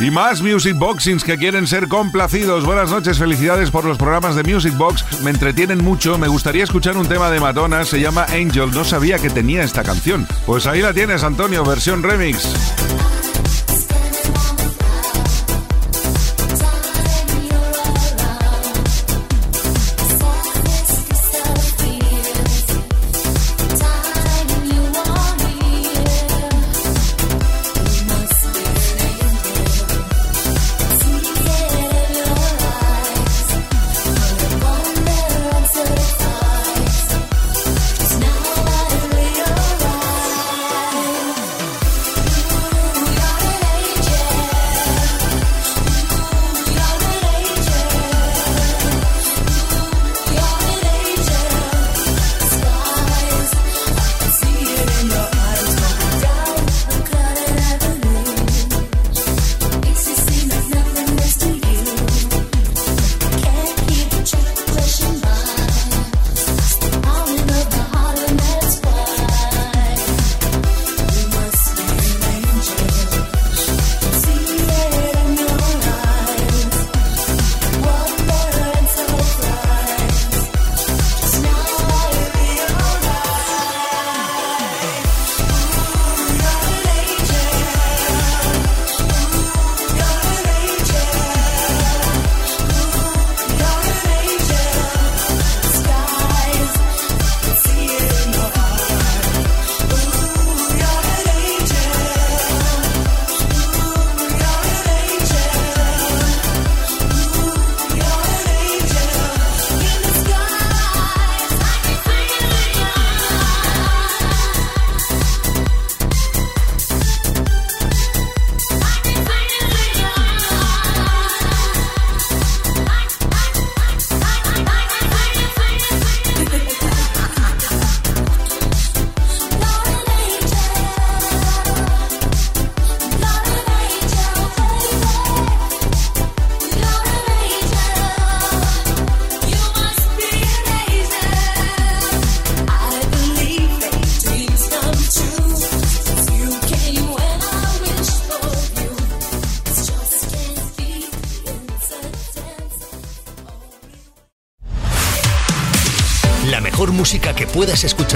Y 0.00 0.12
más 0.12 0.42
Music 0.42 0.76
Boxings 0.76 1.24
que 1.24 1.36
quieren 1.36 1.66
ser 1.66 1.88
complacidos. 1.88 2.64
Buenas 2.64 2.90
noches, 2.90 3.18
felicidades 3.18 3.72
por 3.72 3.84
los 3.84 3.98
programas 3.98 4.36
de 4.36 4.44
Music 4.44 4.76
Box. 4.76 5.04
Me 5.22 5.30
entretienen 5.30 5.82
mucho. 5.82 6.18
Me 6.18 6.28
gustaría 6.28 6.62
escuchar 6.62 6.96
un 6.96 7.08
tema 7.08 7.30
de 7.30 7.40
Madonna. 7.40 7.84
Se 7.84 8.00
llama 8.00 8.24
Angel. 8.30 8.70
No 8.70 8.84
sabía 8.84 9.18
que 9.18 9.28
tenía 9.28 9.64
esta 9.64 9.82
canción. 9.82 10.26
Pues 10.46 10.66
ahí 10.66 10.82
la 10.82 10.92
tienes, 10.92 11.24
Antonio, 11.24 11.64
versión 11.64 12.04
remix. 12.04 12.48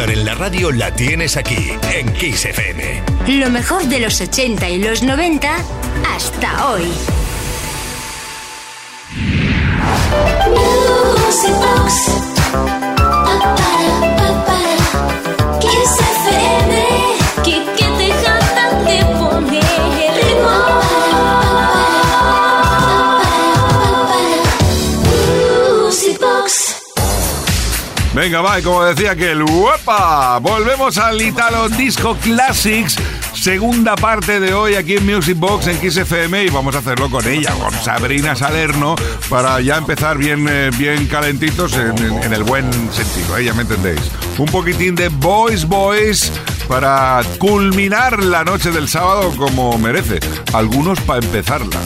Escuchar 0.02 0.10
en 0.10 0.24
la 0.24 0.34
radio 0.34 0.72
la 0.72 0.90
tienes 0.94 1.36
aquí, 1.36 1.72
en 1.94 2.12
Kiss 2.12 2.44
FM. 2.46 3.02
Lo 3.38 3.50
mejor 3.50 3.84
de 3.84 4.00
los 4.00 4.20
80 4.20 4.68
y 4.68 4.78
los 4.78 5.02
90 5.02 5.48
hasta 6.14 6.72
hoy. 6.72 6.92
Music 11.26 11.54
Box. 11.60 12.22
Venga, 28.14 28.42
va, 28.42 28.60
y 28.60 28.62
como 28.62 28.84
decía 28.84 29.16
que 29.16 29.30
el 29.32 29.42
¡Uepa! 29.42 30.38
Volvemos 30.38 30.98
al 30.98 31.20
Italo 31.22 31.70
Disco 31.70 32.14
Classics. 32.20 32.96
Segunda 33.32 33.96
parte 33.96 34.38
de 34.38 34.52
hoy 34.52 34.74
aquí 34.74 34.96
en 34.96 35.06
Music 35.06 35.38
Box 35.38 35.66
en 35.68 35.78
Kiss 35.80 35.96
FM 35.96 36.44
y 36.44 36.48
vamos 36.50 36.74
a 36.76 36.80
hacerlo 36.80 37.08
con 37.10 37.26
ella, 37.26 37.52
con 37.54 37.72
Sabrina 37.72 38.36
Salerno, 38.36 38.96
para 39.30 39.58
ya 39.62 39.78
empezar 39.78 40.18
bien, 40.18 40.46
eh, 40.48 40.70
bien 40.76 41.06
calentitos 41.06 41.72
en, 41.72 41.96
en- 41.98 42.22
en 42.22 42.32
el 42.34 42.44
buen 42.44 42.70
sentido, 42.92 43.38
¿eh? 43.38 43.44
ya 43.46 43.54
me 43.54 43.62
entendéis. 43.62 44.00
Un 44.36 44.46
poquitín 44.46 44.94
de 44.94 45.08
Boys 45.08 45.64
Boys 45.66 46.30
para 46.68 47.22
culminar 47.38 48.22
la 48.22 48.44
noche 48.44 48.70
del 48.70 48.88
sábado 48.88 49.32
como 49.38 49.78
merece. 49.78 50.20
Algunos 50.52 51.00
para 51.00 51.24
empezarla. 51.24 51.80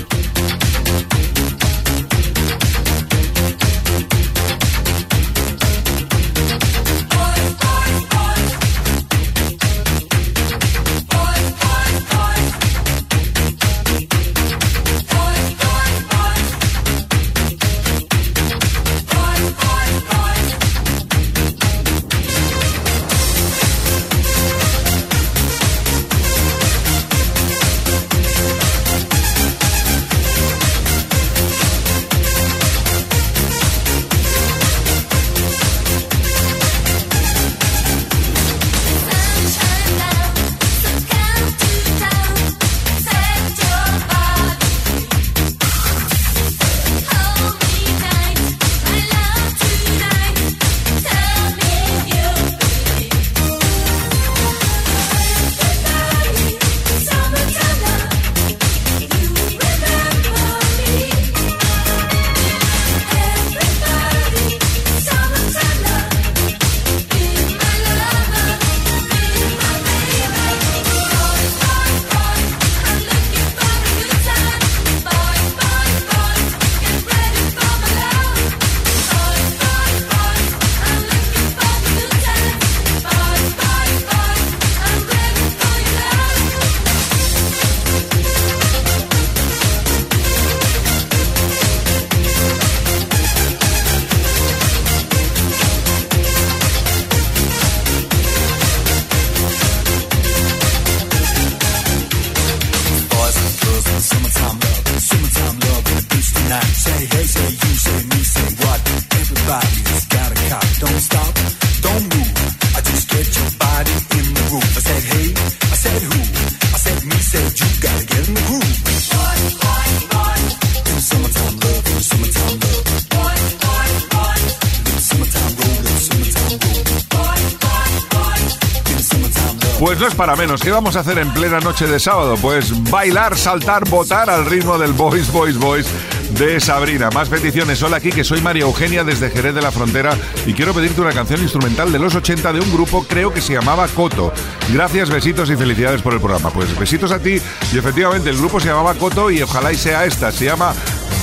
Pues 129.96 130.02
no 130.02 130.08
es 130.08 130.14
para 130.14 130.36
menos. 130.36 130.60
¿Qué 130.60 130.70
vamos 130.70 130.94
a 130.96 131.00
hacer 131.00 131.16
en 131.16 131.32
plena 131.32 131.58
noche 131.58 131.86
de 131.86 131.98
sábado? 131.98 132.36
Pues 132.36 132.90
bailar, 132.90 133.34
saltar, 133.34 133.88
votar 133.88 134.28
al 134.28 134.44
ritmo 134.44 134.76
del 134.76 134.92
Boys, 134.92 135.32
Boys, 135.32 135.56
Boys 135.56 135.86
de 136.32 136.60
Sabrina. 136.60 137.08
Más 137.08 137.30
peticiones. 137.30 137.82
Hola 137.82 137.96
aquí, 137.96 138.10
que 138.12 138.22
soy 138.22 138.42
María 138.42 138.64
Eugenia 138.64 139.04
desde 139.04 139.30
Jerez 139.30 139.54
de 139.54 139.62
la 139.62 139.72
Frontera 139.72 140.14
y 140.44 140.52
quiero 140.52 140.74
pedirte 140.74 141.00
una 141.00 141.12
canción 141.12 141.40
instrumental 141.40 141.92
de 141.92 141.98
los 141.98 142.14
80 142.14 142.52
de 142.52 142.60
un 142.60 142.70
grupo, 142.74 143.06
creo 143.08 143.32
que 143.32 143.40
se 143.40 143.54
llamaba 143.54 143.88
Coto. 143.88 144.34
Gracias, 144.70 145.08
besitos 145.08 145.48
y 145.48 145.56
felicidades 145.56 146.02
por 146.02 146.12
el 146.12 146.20
programa. 146.20 146.50
Pues 146.50 146.78
besitos 146.78 147.10
a 147.10 147.18
ti 147.18 147.40
y 147.72 147.78
efectivamente 147.78 148.28
el 148.28 148.36
grupo 148.36 148.60
se 148.60 148.68
llamaba 148.68 148.92
Coto 148.96 149.30
y 149.30 149.40
ojalá 149.40 149.72
y 149.72 149.76
sea 149.76 150.04
esta. 150.04 150.30
Se 150.30 150.44
llama 150.44 150.74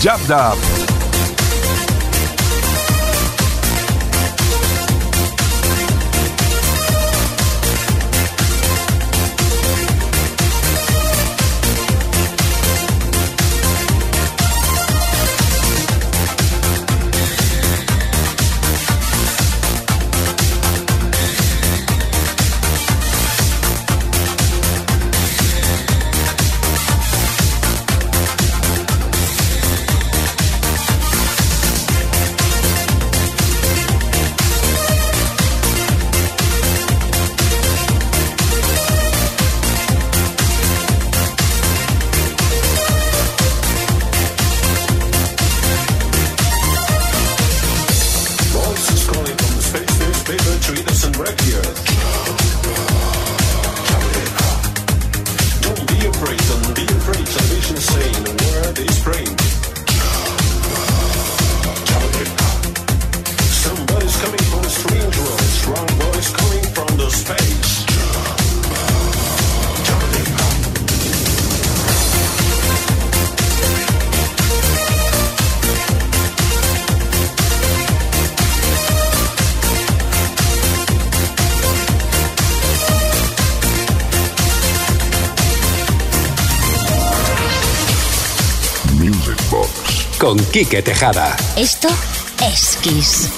Jab 0.01 0.19
Dab. 0.25 0.57
Con 90.33 90.43
Quique 90.45 90.81
Tejada. 90.81 91.37
Esto 91.55 91.89
es 92.41 92.79
Kiss. 92.81 93.29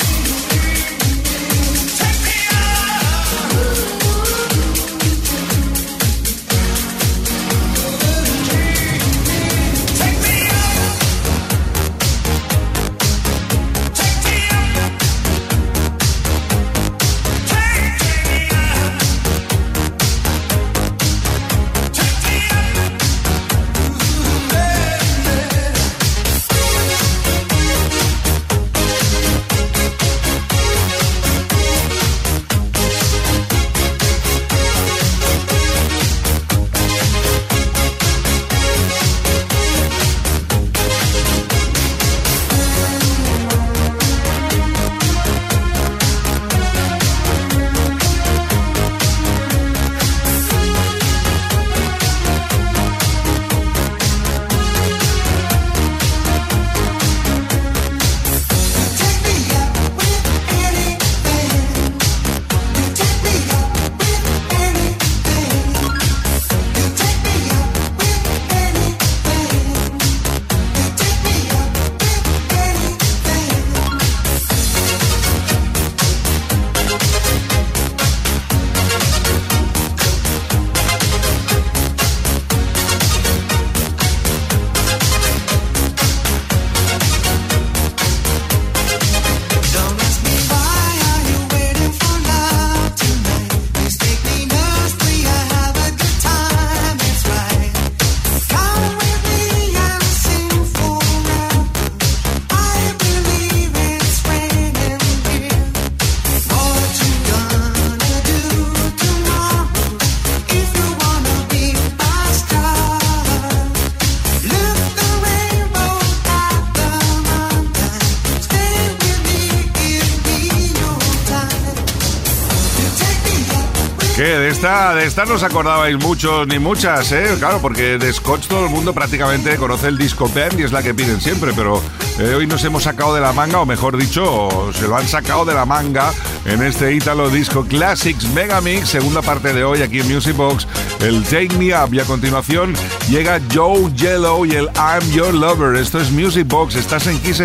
De 124.26 124.48
esta, 124.48 124.96
de 124.96 125.06
esta 125.06 125.23
no 125.26 125.36
os 125.36 125.44
acordabais 125.44 125.96
muchos 126.00 126.48
ni 126.48 126.58
muchas, 126.58 127.12
¿eh? 127.12 127.36
Claro, 127.38 127.60
porque 127.62 128.00
de 128.00 128.12
Scotch 128.12 128.48
todo 128.48 128.65
el 128.65 128.71
mundo 128.71 128.92
prácticamente 128.92 129.56
conoce 129.58 129.88
el 129.88 130.00
disco 130.00 130.28
band 130.28 130.60
y 130.60 130.63
es 130.63 130.71
la 130.71 130.82
que 130.82 130.96
piden 130.96 131.21
siempre, 131.21 131.54
pero 131.56 131.80
eh, 132.17 132.34
hoy 132.34 132.48
nos 132.48 132.63
hemos 132.63 132.84
sacado 132.84 133.13
de 133.13 133.21
la 133.21 133.34
manga, 133.34 133.60
o 133.60 133.67
mejor 133.67 133.98
dicho, 133.98 134.50
se 134.73 134.88
lo 134.88 134.98
han 134.98 135.08
sacado 135.08 135.46
de 135.46 135.54
la 135.54 135.65
manga 135.65 136.12
en 136.46 136.63
este 136.63 136.94
Italo 136.94 137.30
Disco 137.30 137.65
Classics 137.65 138.28
Megamix, 138.30 138.90
segunda 138.90 139.21
parte 139.21 139.54
de 139.54 139.63
hoy 139.63 139.84
aquí 139.84 140.00
en 140.00 140.12
Music 140.12 140.36
Box, 140.36 140.67
el 141.02 141.23
Take 141.23 141.56
Me 141.60 141.76
Up. 141.76 141.94
Y 141.94 142.00
a 142.00 142.06
continuación 142.06 142.73
llega 143.08 143.40
Joe 143.54 143.94
Yellow 143.94 144.44
y 144.48 144.56
el 144.56 144.69
I'm 144.76 145.08
Your 145.12 145.36
Lover. 145.36 145.76
Esto 145.76 146.02
es 146.02 146.10
Music 146.10 146.48
Box, 146.48 146.76
estás 146.76 147.06
en 147.06 147.19
Kiss 147.19 147.44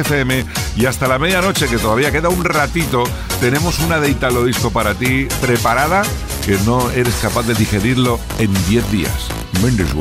y 0.76 0.86
hasta 0.86 1.08
la 1.08 1.18
medianoche, 1.18 1.68
que 1.68 1.76
todavía 1.76 2.10
queda 2.10 2.30
un 2.30 2.42
ratito, 2.42 3.04
tenemos 3.38 3.78
una 3.80 4.00
de 4.00 4.08
Italo 4.08 4.44
Disco 4.44 4.70
para 4.70 4.94
ti 4.94 5.28
preparada 5.42 6.04
que 6.50 6.58
no 6.64 6.90
eres 6.90 7.14
capaz 7.22 7.46
de 7.46 7.54
digerirlo 7.54 8.18
en 8.40 8.52
10 8.68 8.90
días. 8.90 9.28
Mendes 9.62 9.94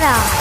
Quique 0.00 0.39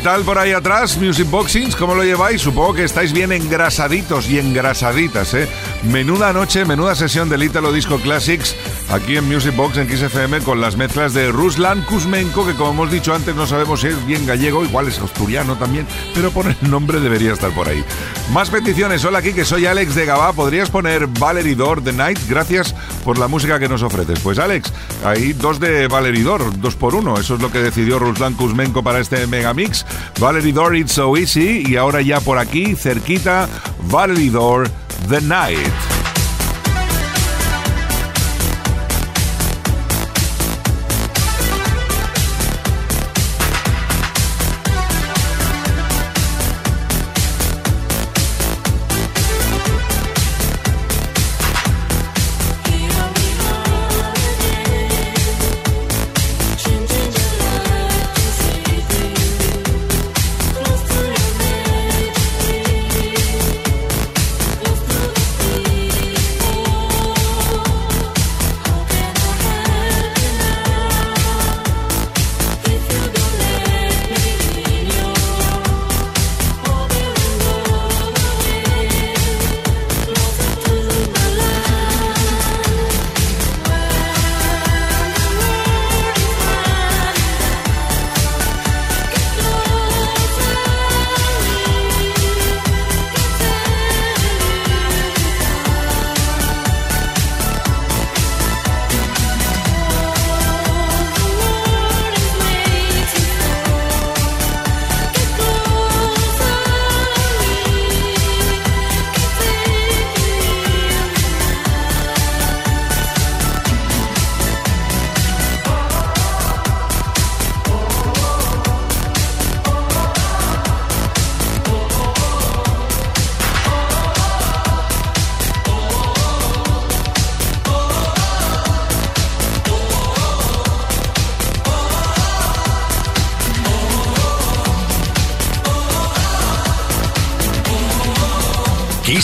¿Qué 0.00 0.04
tal 0.04 0.22
por 0.22 0.38
ahí 0.38 0.52
atrás, 0.52 0.96
Music 0.96 1.28
Boxings? 1.28 1.76
¿Cómo 1.76 1.94
lo 1.94 2.02
lleváis? 2.02 2.40
Supongo 2.40 2.72
que 2.72 2.84
estáis 2.84 3.12
bien 3.12 3.32
engrasaditos 3.32 4.30
y 4.30 4.38
engrasaditas, 4.38 5.34
¿eh? 5.34 5.46
Menuda 5.82 6.32
noche, 6.32 6.64
menuda 6.64 6.94
sesión 6.94 7.28
del 7.28 7.42
Italo 7.42 7.70
Disco 7.70 7.98
Classics 7.98 8.56
aquí 8.90 9.16
en 9.16 9.28
Music 9.28 9.54
Box 9.54 9.76
en 9.78 9.88
XFM 9.88 10.40
con 10.40 10.60
las 10.60 10.76
mezclas 10.76 11.14
de 11.14 11.30
Ruslan 11.30 11.82
Kuzmenko, 11.82 12.46
que 12.46 12.54
como 12.54 12.70
hemos 12.70 12.90
dicho 12.90 13.14
antes 13.14 13.34
no 13.34 13.46
sabemos 13.46 13.80
si 13.80 13.88
es 13.88 14.06
bien 14.06 14.26
gallego, 14.26 14.64
igual 14.64 14.88
es 14.88 14.98
asturiano 14.98 15.56
también, 15.56 15.86
pero 16.14 16.30
por 16.30 16.46
el 16.46 16.56
nombre 16.70 17.00
debería 17.00 17.32
estar 17.32 17.50
por 17.52 17.68
ahí. 17.68 17.84
Más 18.32 18.50
peticiones, 18.50 19.04
hola 19.04 19.20
aquí 19.20 19.32
que 19.32 19.44
soy 19.44 19.66
Alex 19.66 19.94
de 19.94 20.06
Gabá, 20.06 20.32
¿podrías 20.32 20.70
poner 20.70 21.06
Valerie 21.06 21.54
Dor 21.54 21.82
The 21.82 21.92
Night? 21.92 22.18
Gracias 22.28 22.74
por 23.04 23.18
la 23.18 23.28
música 23.28 23.58
que 23.58 23.68
nos 23.68 23.82
ofreces. 23.82 24.20
Pues 24.20 24.38
Alex, 24.38 24.72
hay 25.04 25.32
dos 25.32 25.60
de 25.60 25.86
Valerie 25.88 26.24
Dor, 26.24 26.58
dos 26.60 26.74
por 26.74 26.94
uno, 26.94 27.18
eso 27.18 27.34
es 27.34 27.40
lo 27.40 27.50
que 27.50 27.58
decidió 27.58 27.98
Ruslan 27.98 28.34
Kuzmenko 28.34 28.82
para 28.82 29.00
este 29.00 29.26
megamix. 29.26 29.86
Valerie 30.18 30.52
Dor 30.52 30.76
It's 30.76 30.92
So 30.92 31.16
Easy 31.16 31.64
y 31.66 31.76
ahora 31.76 32.02
ya 32.02 32.20
por 32.20 32.38
aquí, 32.38 32.74
cerquita, 32.74 33.48
Valerie 33.88 34.30
Dor 34.30 34.68
The 35.08 35.20
Night. 35.20 35.99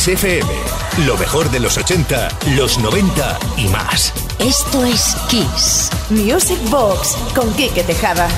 Kiss 0.07 0.23
FM. 0.23 0.49
Lo 1.05 1.17
mejor 1.17 1.51
de 1.51 1.59
los 1.59 1.77
80, 1.77 2.29
los 2.57 2.79
90 2.79 3.39
y 3.57 3.69
más. 3.69 4.13
Esto 4.39 4.85
es 4.85 5.17
Kiss. 5.29 5.91
Music 6.11 6.59
Box 6.71 7.17
con 7.35 7.53
Quique 7.55 7.83
Tejada. 7.83 8.29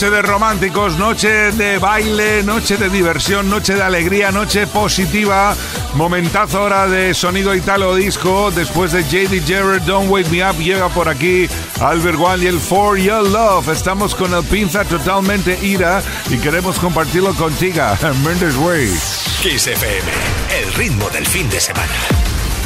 Noche 0.00 0.16
de 0.16 0.22
románticos, 0.22 0.96
noche 0.96 1.52
de 1.52 1.76
baile, 1.76 2.42
noche 2.42 2.78
de 2.78 2.88
diversión, 2.88 3.50
noche 3.50 3.74
de 3.74 3.82
alegría, 3.82 4.32
noche 4.32 4.66
positiva. 4.66 5.54
Momentazo 5.92 6.60
ahora 6.60 6.86
de 6.86 7.12
sonido 7.12 7.54
italo 7.54 7.94
disco. 7.94 8.50
Después 8.50 8.92
de 8.92 9.02
JD 9.02 9.46
Jarrett, 9.46 9.82
Don't 9.82 10.08
Wake 10.08 10.30
Me 10.30 10.42
Up, 10.42 10.56
llega 10.56 10.88
por 10.88 11.10
aquí 11.10 11.46
Albert 11.82 12.18
One 12.18 12.44
y 12.44 12.46
el 12.46 12.58
For 12.58 12.96
Your 12.96 13.28
Love. 13.28 13.68
Estamos 13.68 14.14
con 14.14 14.32
el 14.32 14.42
pinza 14.44 14.86
totalmente 14.86 15.58
ira 15.60 16.02
y 16.30 16.38
queremos 16.38 16.78
compartirlo 16.78 17.34
contigo. 17.34 17.82
Mendes 18.24 18.56
Way. 18.56 18.88
Kiss 19.42 19.66
FM, 19.66 20.10
el 20.62 20.72
ritmo 20.76 21.10
del 21.10 21.26
fin 21.26 21.46
de 21.50 21.60
semana. 21.60 21.92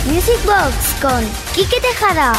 Music 0.06 0.38
Box 0.46 0.94
con 1.02 1.28
Quique 1.52 1.80
Tejada. 1.80 2.32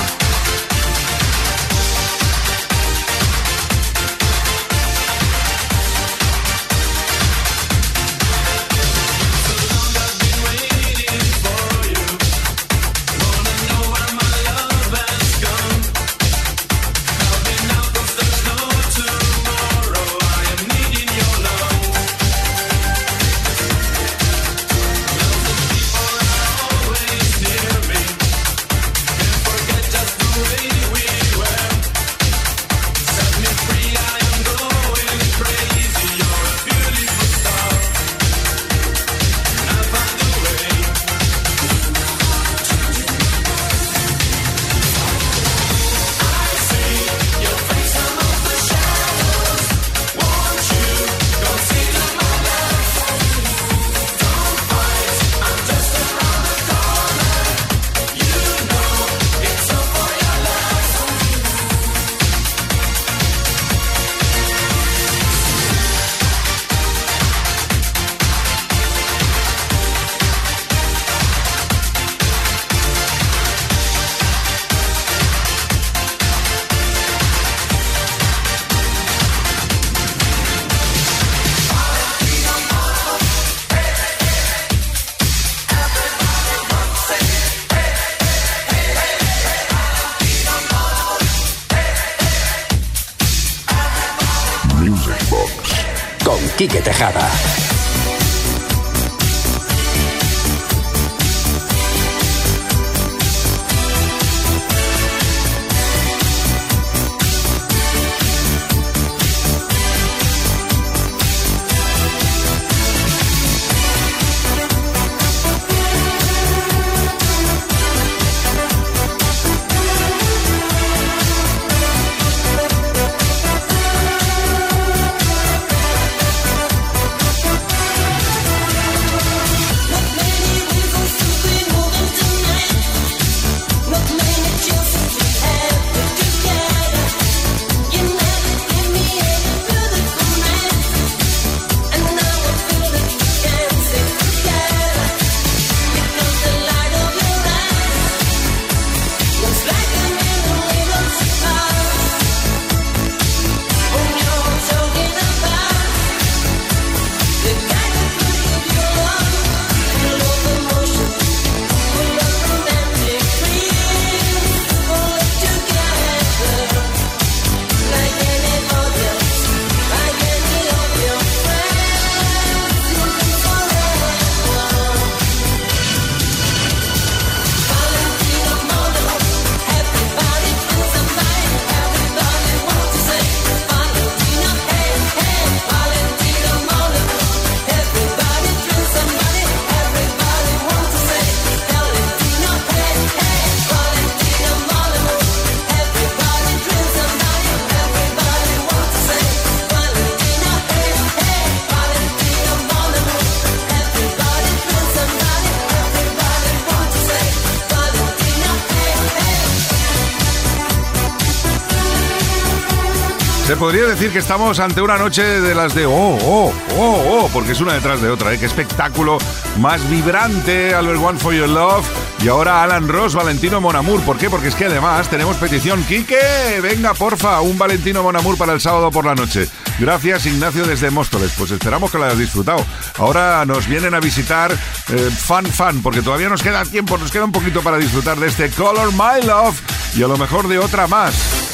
Podría 213.65 213.87
decir 213.87 214.11
que 214.11 214.19
estamos 214.19 214.59
ante 214.59 214.79
una 214.79 214.95
noche 214.95 215.23
de 215.23 215.55
las 215.55 215.73
de 215.73 215.87
oh, 215.87 215.91
oh, 215.91 216.53
oh, 216.77 217.03
oh, 217.09 217.29
porque 217.33 217.53
es 217.53 217.61
una 217.61 217.73
detrás 217.73 217.99
de 217.99 218.11
otra, 218.11 218.31
¿eh? 218.31 218.37
Qué 218.37 218.45
espectáculo 218.45 219.17
más 219.57 219.89
vibrante, 219.89 220.75
Albert 220.75 221.01
One 221.01 221.17
for 221.17 221.33
Your 221.33 221.49
Love. 221.49 221.83
Y 222.23 222.27
ahora 222.27 222.61
Alan 222.61 222.87
Ross, 222.87 223.15
Valentino 223.15 223.59
Monamur. 223.61 224.01
¿Por 224.01 224.19
qué? 224.19 224.29
Porque 224.29 224.49
es 224.49 224.55
que 224.55 224.65
además 224.65 225.09
tenemos 225.09 225.37
petición. 225.37 225.83
Quique, 225.85 226.15
venga, 226.61 226.93
porfa, 226.93 227.41
un 227.41 227.57
Valentino 227.57 228.03
Monamur 228.03 228.37
para 228.37 228.53
el 228.53 228.61
sábado 228.61 228.91
por 228.91 229.03
la 229.03 229.15
noche. 229.15 229.49
Gracias, 229.79 230.27
Ignacio, 230.27 230.63
desde 230.67 230.91
Móstoles. 230.91 231.31
Pues 231.35 231.49
esperamos 231.49 231.89
que 231.89 231.97
lo 231.97 232.05
hayas 232.05 232.19
disfrutado. 232.19 232.63
Ahora 232.99 233.43
nos 233.45 233.67
vienen 233.67 233.95
a 233.95 233.99
visitar 233.99 234.51
eh, 234.51 235.09
Fan 235.11 235.47
Fan, 235.47 235.81
porque 235.81 236.03
todavía 236.03 236.29
nos 236.29 236.43
queda 236.43 236.63
tiempo, 236.65 236.99
nos 236.99 237.09
queda 237.09 237.25
un 237.25 237.31
poquito 237.31 237.63
para 237.63 237.79
disfrutar 237.79 238.19
de 238.19 238.27
este 238.27 238.51
Color 238.51 238.91
My 238.91 239.25
Love 239.25 239.59
y 239.95 240.03
a 240.03 240.07
lo 240.07 240.17
mejor 240.17 240.47
de 240.47 240.59
otra 240.59 240.85
más. 240.85 241.44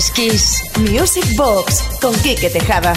Es 0.00 0.10
Kiss. 0.12 0.62
Music 0.78 1.24
Box 1.36 1.82
con 2.00 2.14
Quique 2.22 2.48
Tejada. 2.48 2.94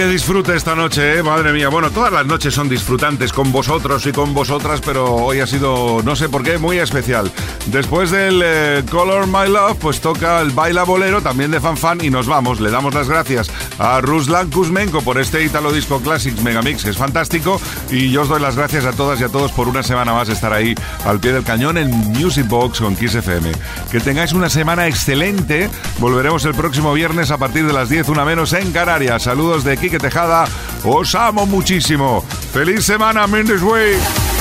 ¡Ay, 0.00 0.06
qué 0.06 0.12
disfrute 0.12 0.56
esta 0.56 0.74
noche, 0.74 1.18
eh! 1.18 1.22
Madre 1.22 1.52
mía. 1.52 1.68
Bueno, 1.68 1.90
todas 1.90 2.10
las 2.10 2.24
noches 2.24 2.54
son 2.54 2.70
disfrutantes 2.70 3.34
con 3.34 3.52
vosotros 3.52 4.06
y 4.06 4.12
con 4.12 4.32
vosotras, 4.32 4.80
pero 4.82 5.14
hoy 5.14 5.40
ha 5.40 5.46
sido, 5.46 6.00
no 6.02 6.16
sé 6.16 6.30
por 6.30 6.42
qué, 6.42 6.56
muy 6.56 6.78
especial. 6.78 7.30
Después 7.66 8.10
del 8.10 8.40
eh, 8.42 8.82
Color 8.90 9.26
My 9.26 9.46
Love, 9.52 9.76
pues 9.78 10.00
toca 10.00 10.40
el 10.40 10.52
Baila 10.52 10.84
Bolero, 10.84 11.20
también 11.20 11.50
de 11.50 11.60
Fan 11.60 11.76
Fan, 11.76 11.98
y 12.02 12.08
nos 12.08 12.26
vamos. 12.26 12.60
Le 12.60 12.70
damos 12.70 12.94
las 12.94 13.10
gracias 13.10 13.50
a 13.78 14.00
Ruslan 14.00 14.50
Kuzmenko 14.50 15.02
por 15.02 15.20
este 15.20 15.44
Italo 15.44 15.70
Disco 15.70 16.00
Classics 16.00 16.40
Megamix, 16.40 16.86
es 16.86 16.96
fantástico, 16.96 17.60
y 17.90 18.10
yo 18.10 18.22
os 18.22 18.28
doy 18.28 18.40
las 18.40 18.56
gracias 18.56 18.86
a 18.86 18.92
todas 18.92 19.20
y 19.20 19.24
a 19.24 19.28
todos 19.28 19.52
por 19.52 19.68
una 19.68 19.82
semana 19.82 20.14
más 20.14 20.30
estar 20.30 20.52
ahí 20.52 20.74
al 21.04 21.20
pie 21.20 21.32
del 21.32 21.44
cañón 21.44 21.76
en 21.76 21.90
Music 21.90 22.48
Box 22.48 22.80
con 22.80 22.96
Kiss 22.96 23.16
FM. 23.16 23.52
Que 23.90 24.00
tengáis 24.00 24.32
una 24.32 24.48
semana 24.48 24.86
excelente. 24.86 25.68
Volveremos 25.98 26.46
el 26.46 26.54
próximo 26.54 26.94
viernes 26.94 27.30
a 27.30 27.36
partir 27.36 27.66
de 27.66 27.74
las 27.74 27.90
10, 27.90 28.08
una 28.08 28.24
menos 28.24 28.54
en 28.54 28.72
Canarias. 28.72 29.24
Saludos 29.24 29.62
de 29.62 29.76
Quique 29.90 29.98
Tejada. 29.98 30.44
Os 30.84 31.14
amo 31.16 31.46
muchísimo. 31.46 32.24
¡Feliz 32.52 32.84
semana, 32.84 33.26
Mendes 33.26 33.60
Way! 33.60 34.39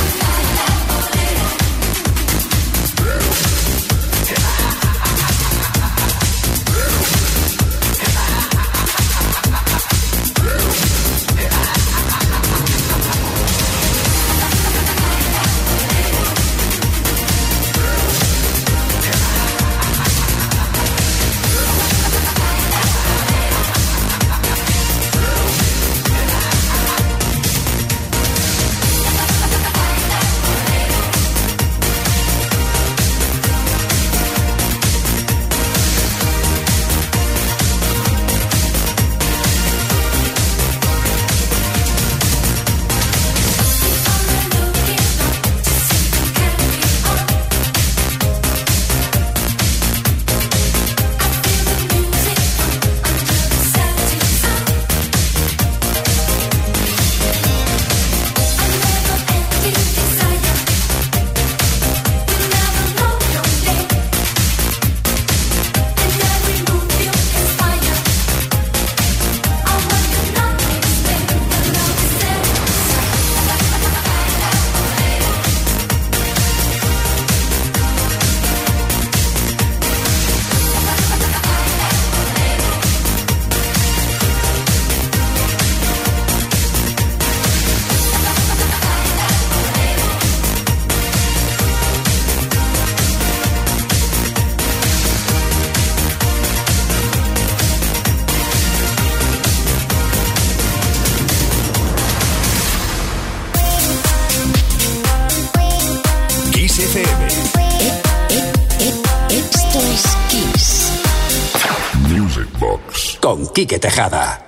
Quique 113.69 113.79
Tejada. 113.81 114.38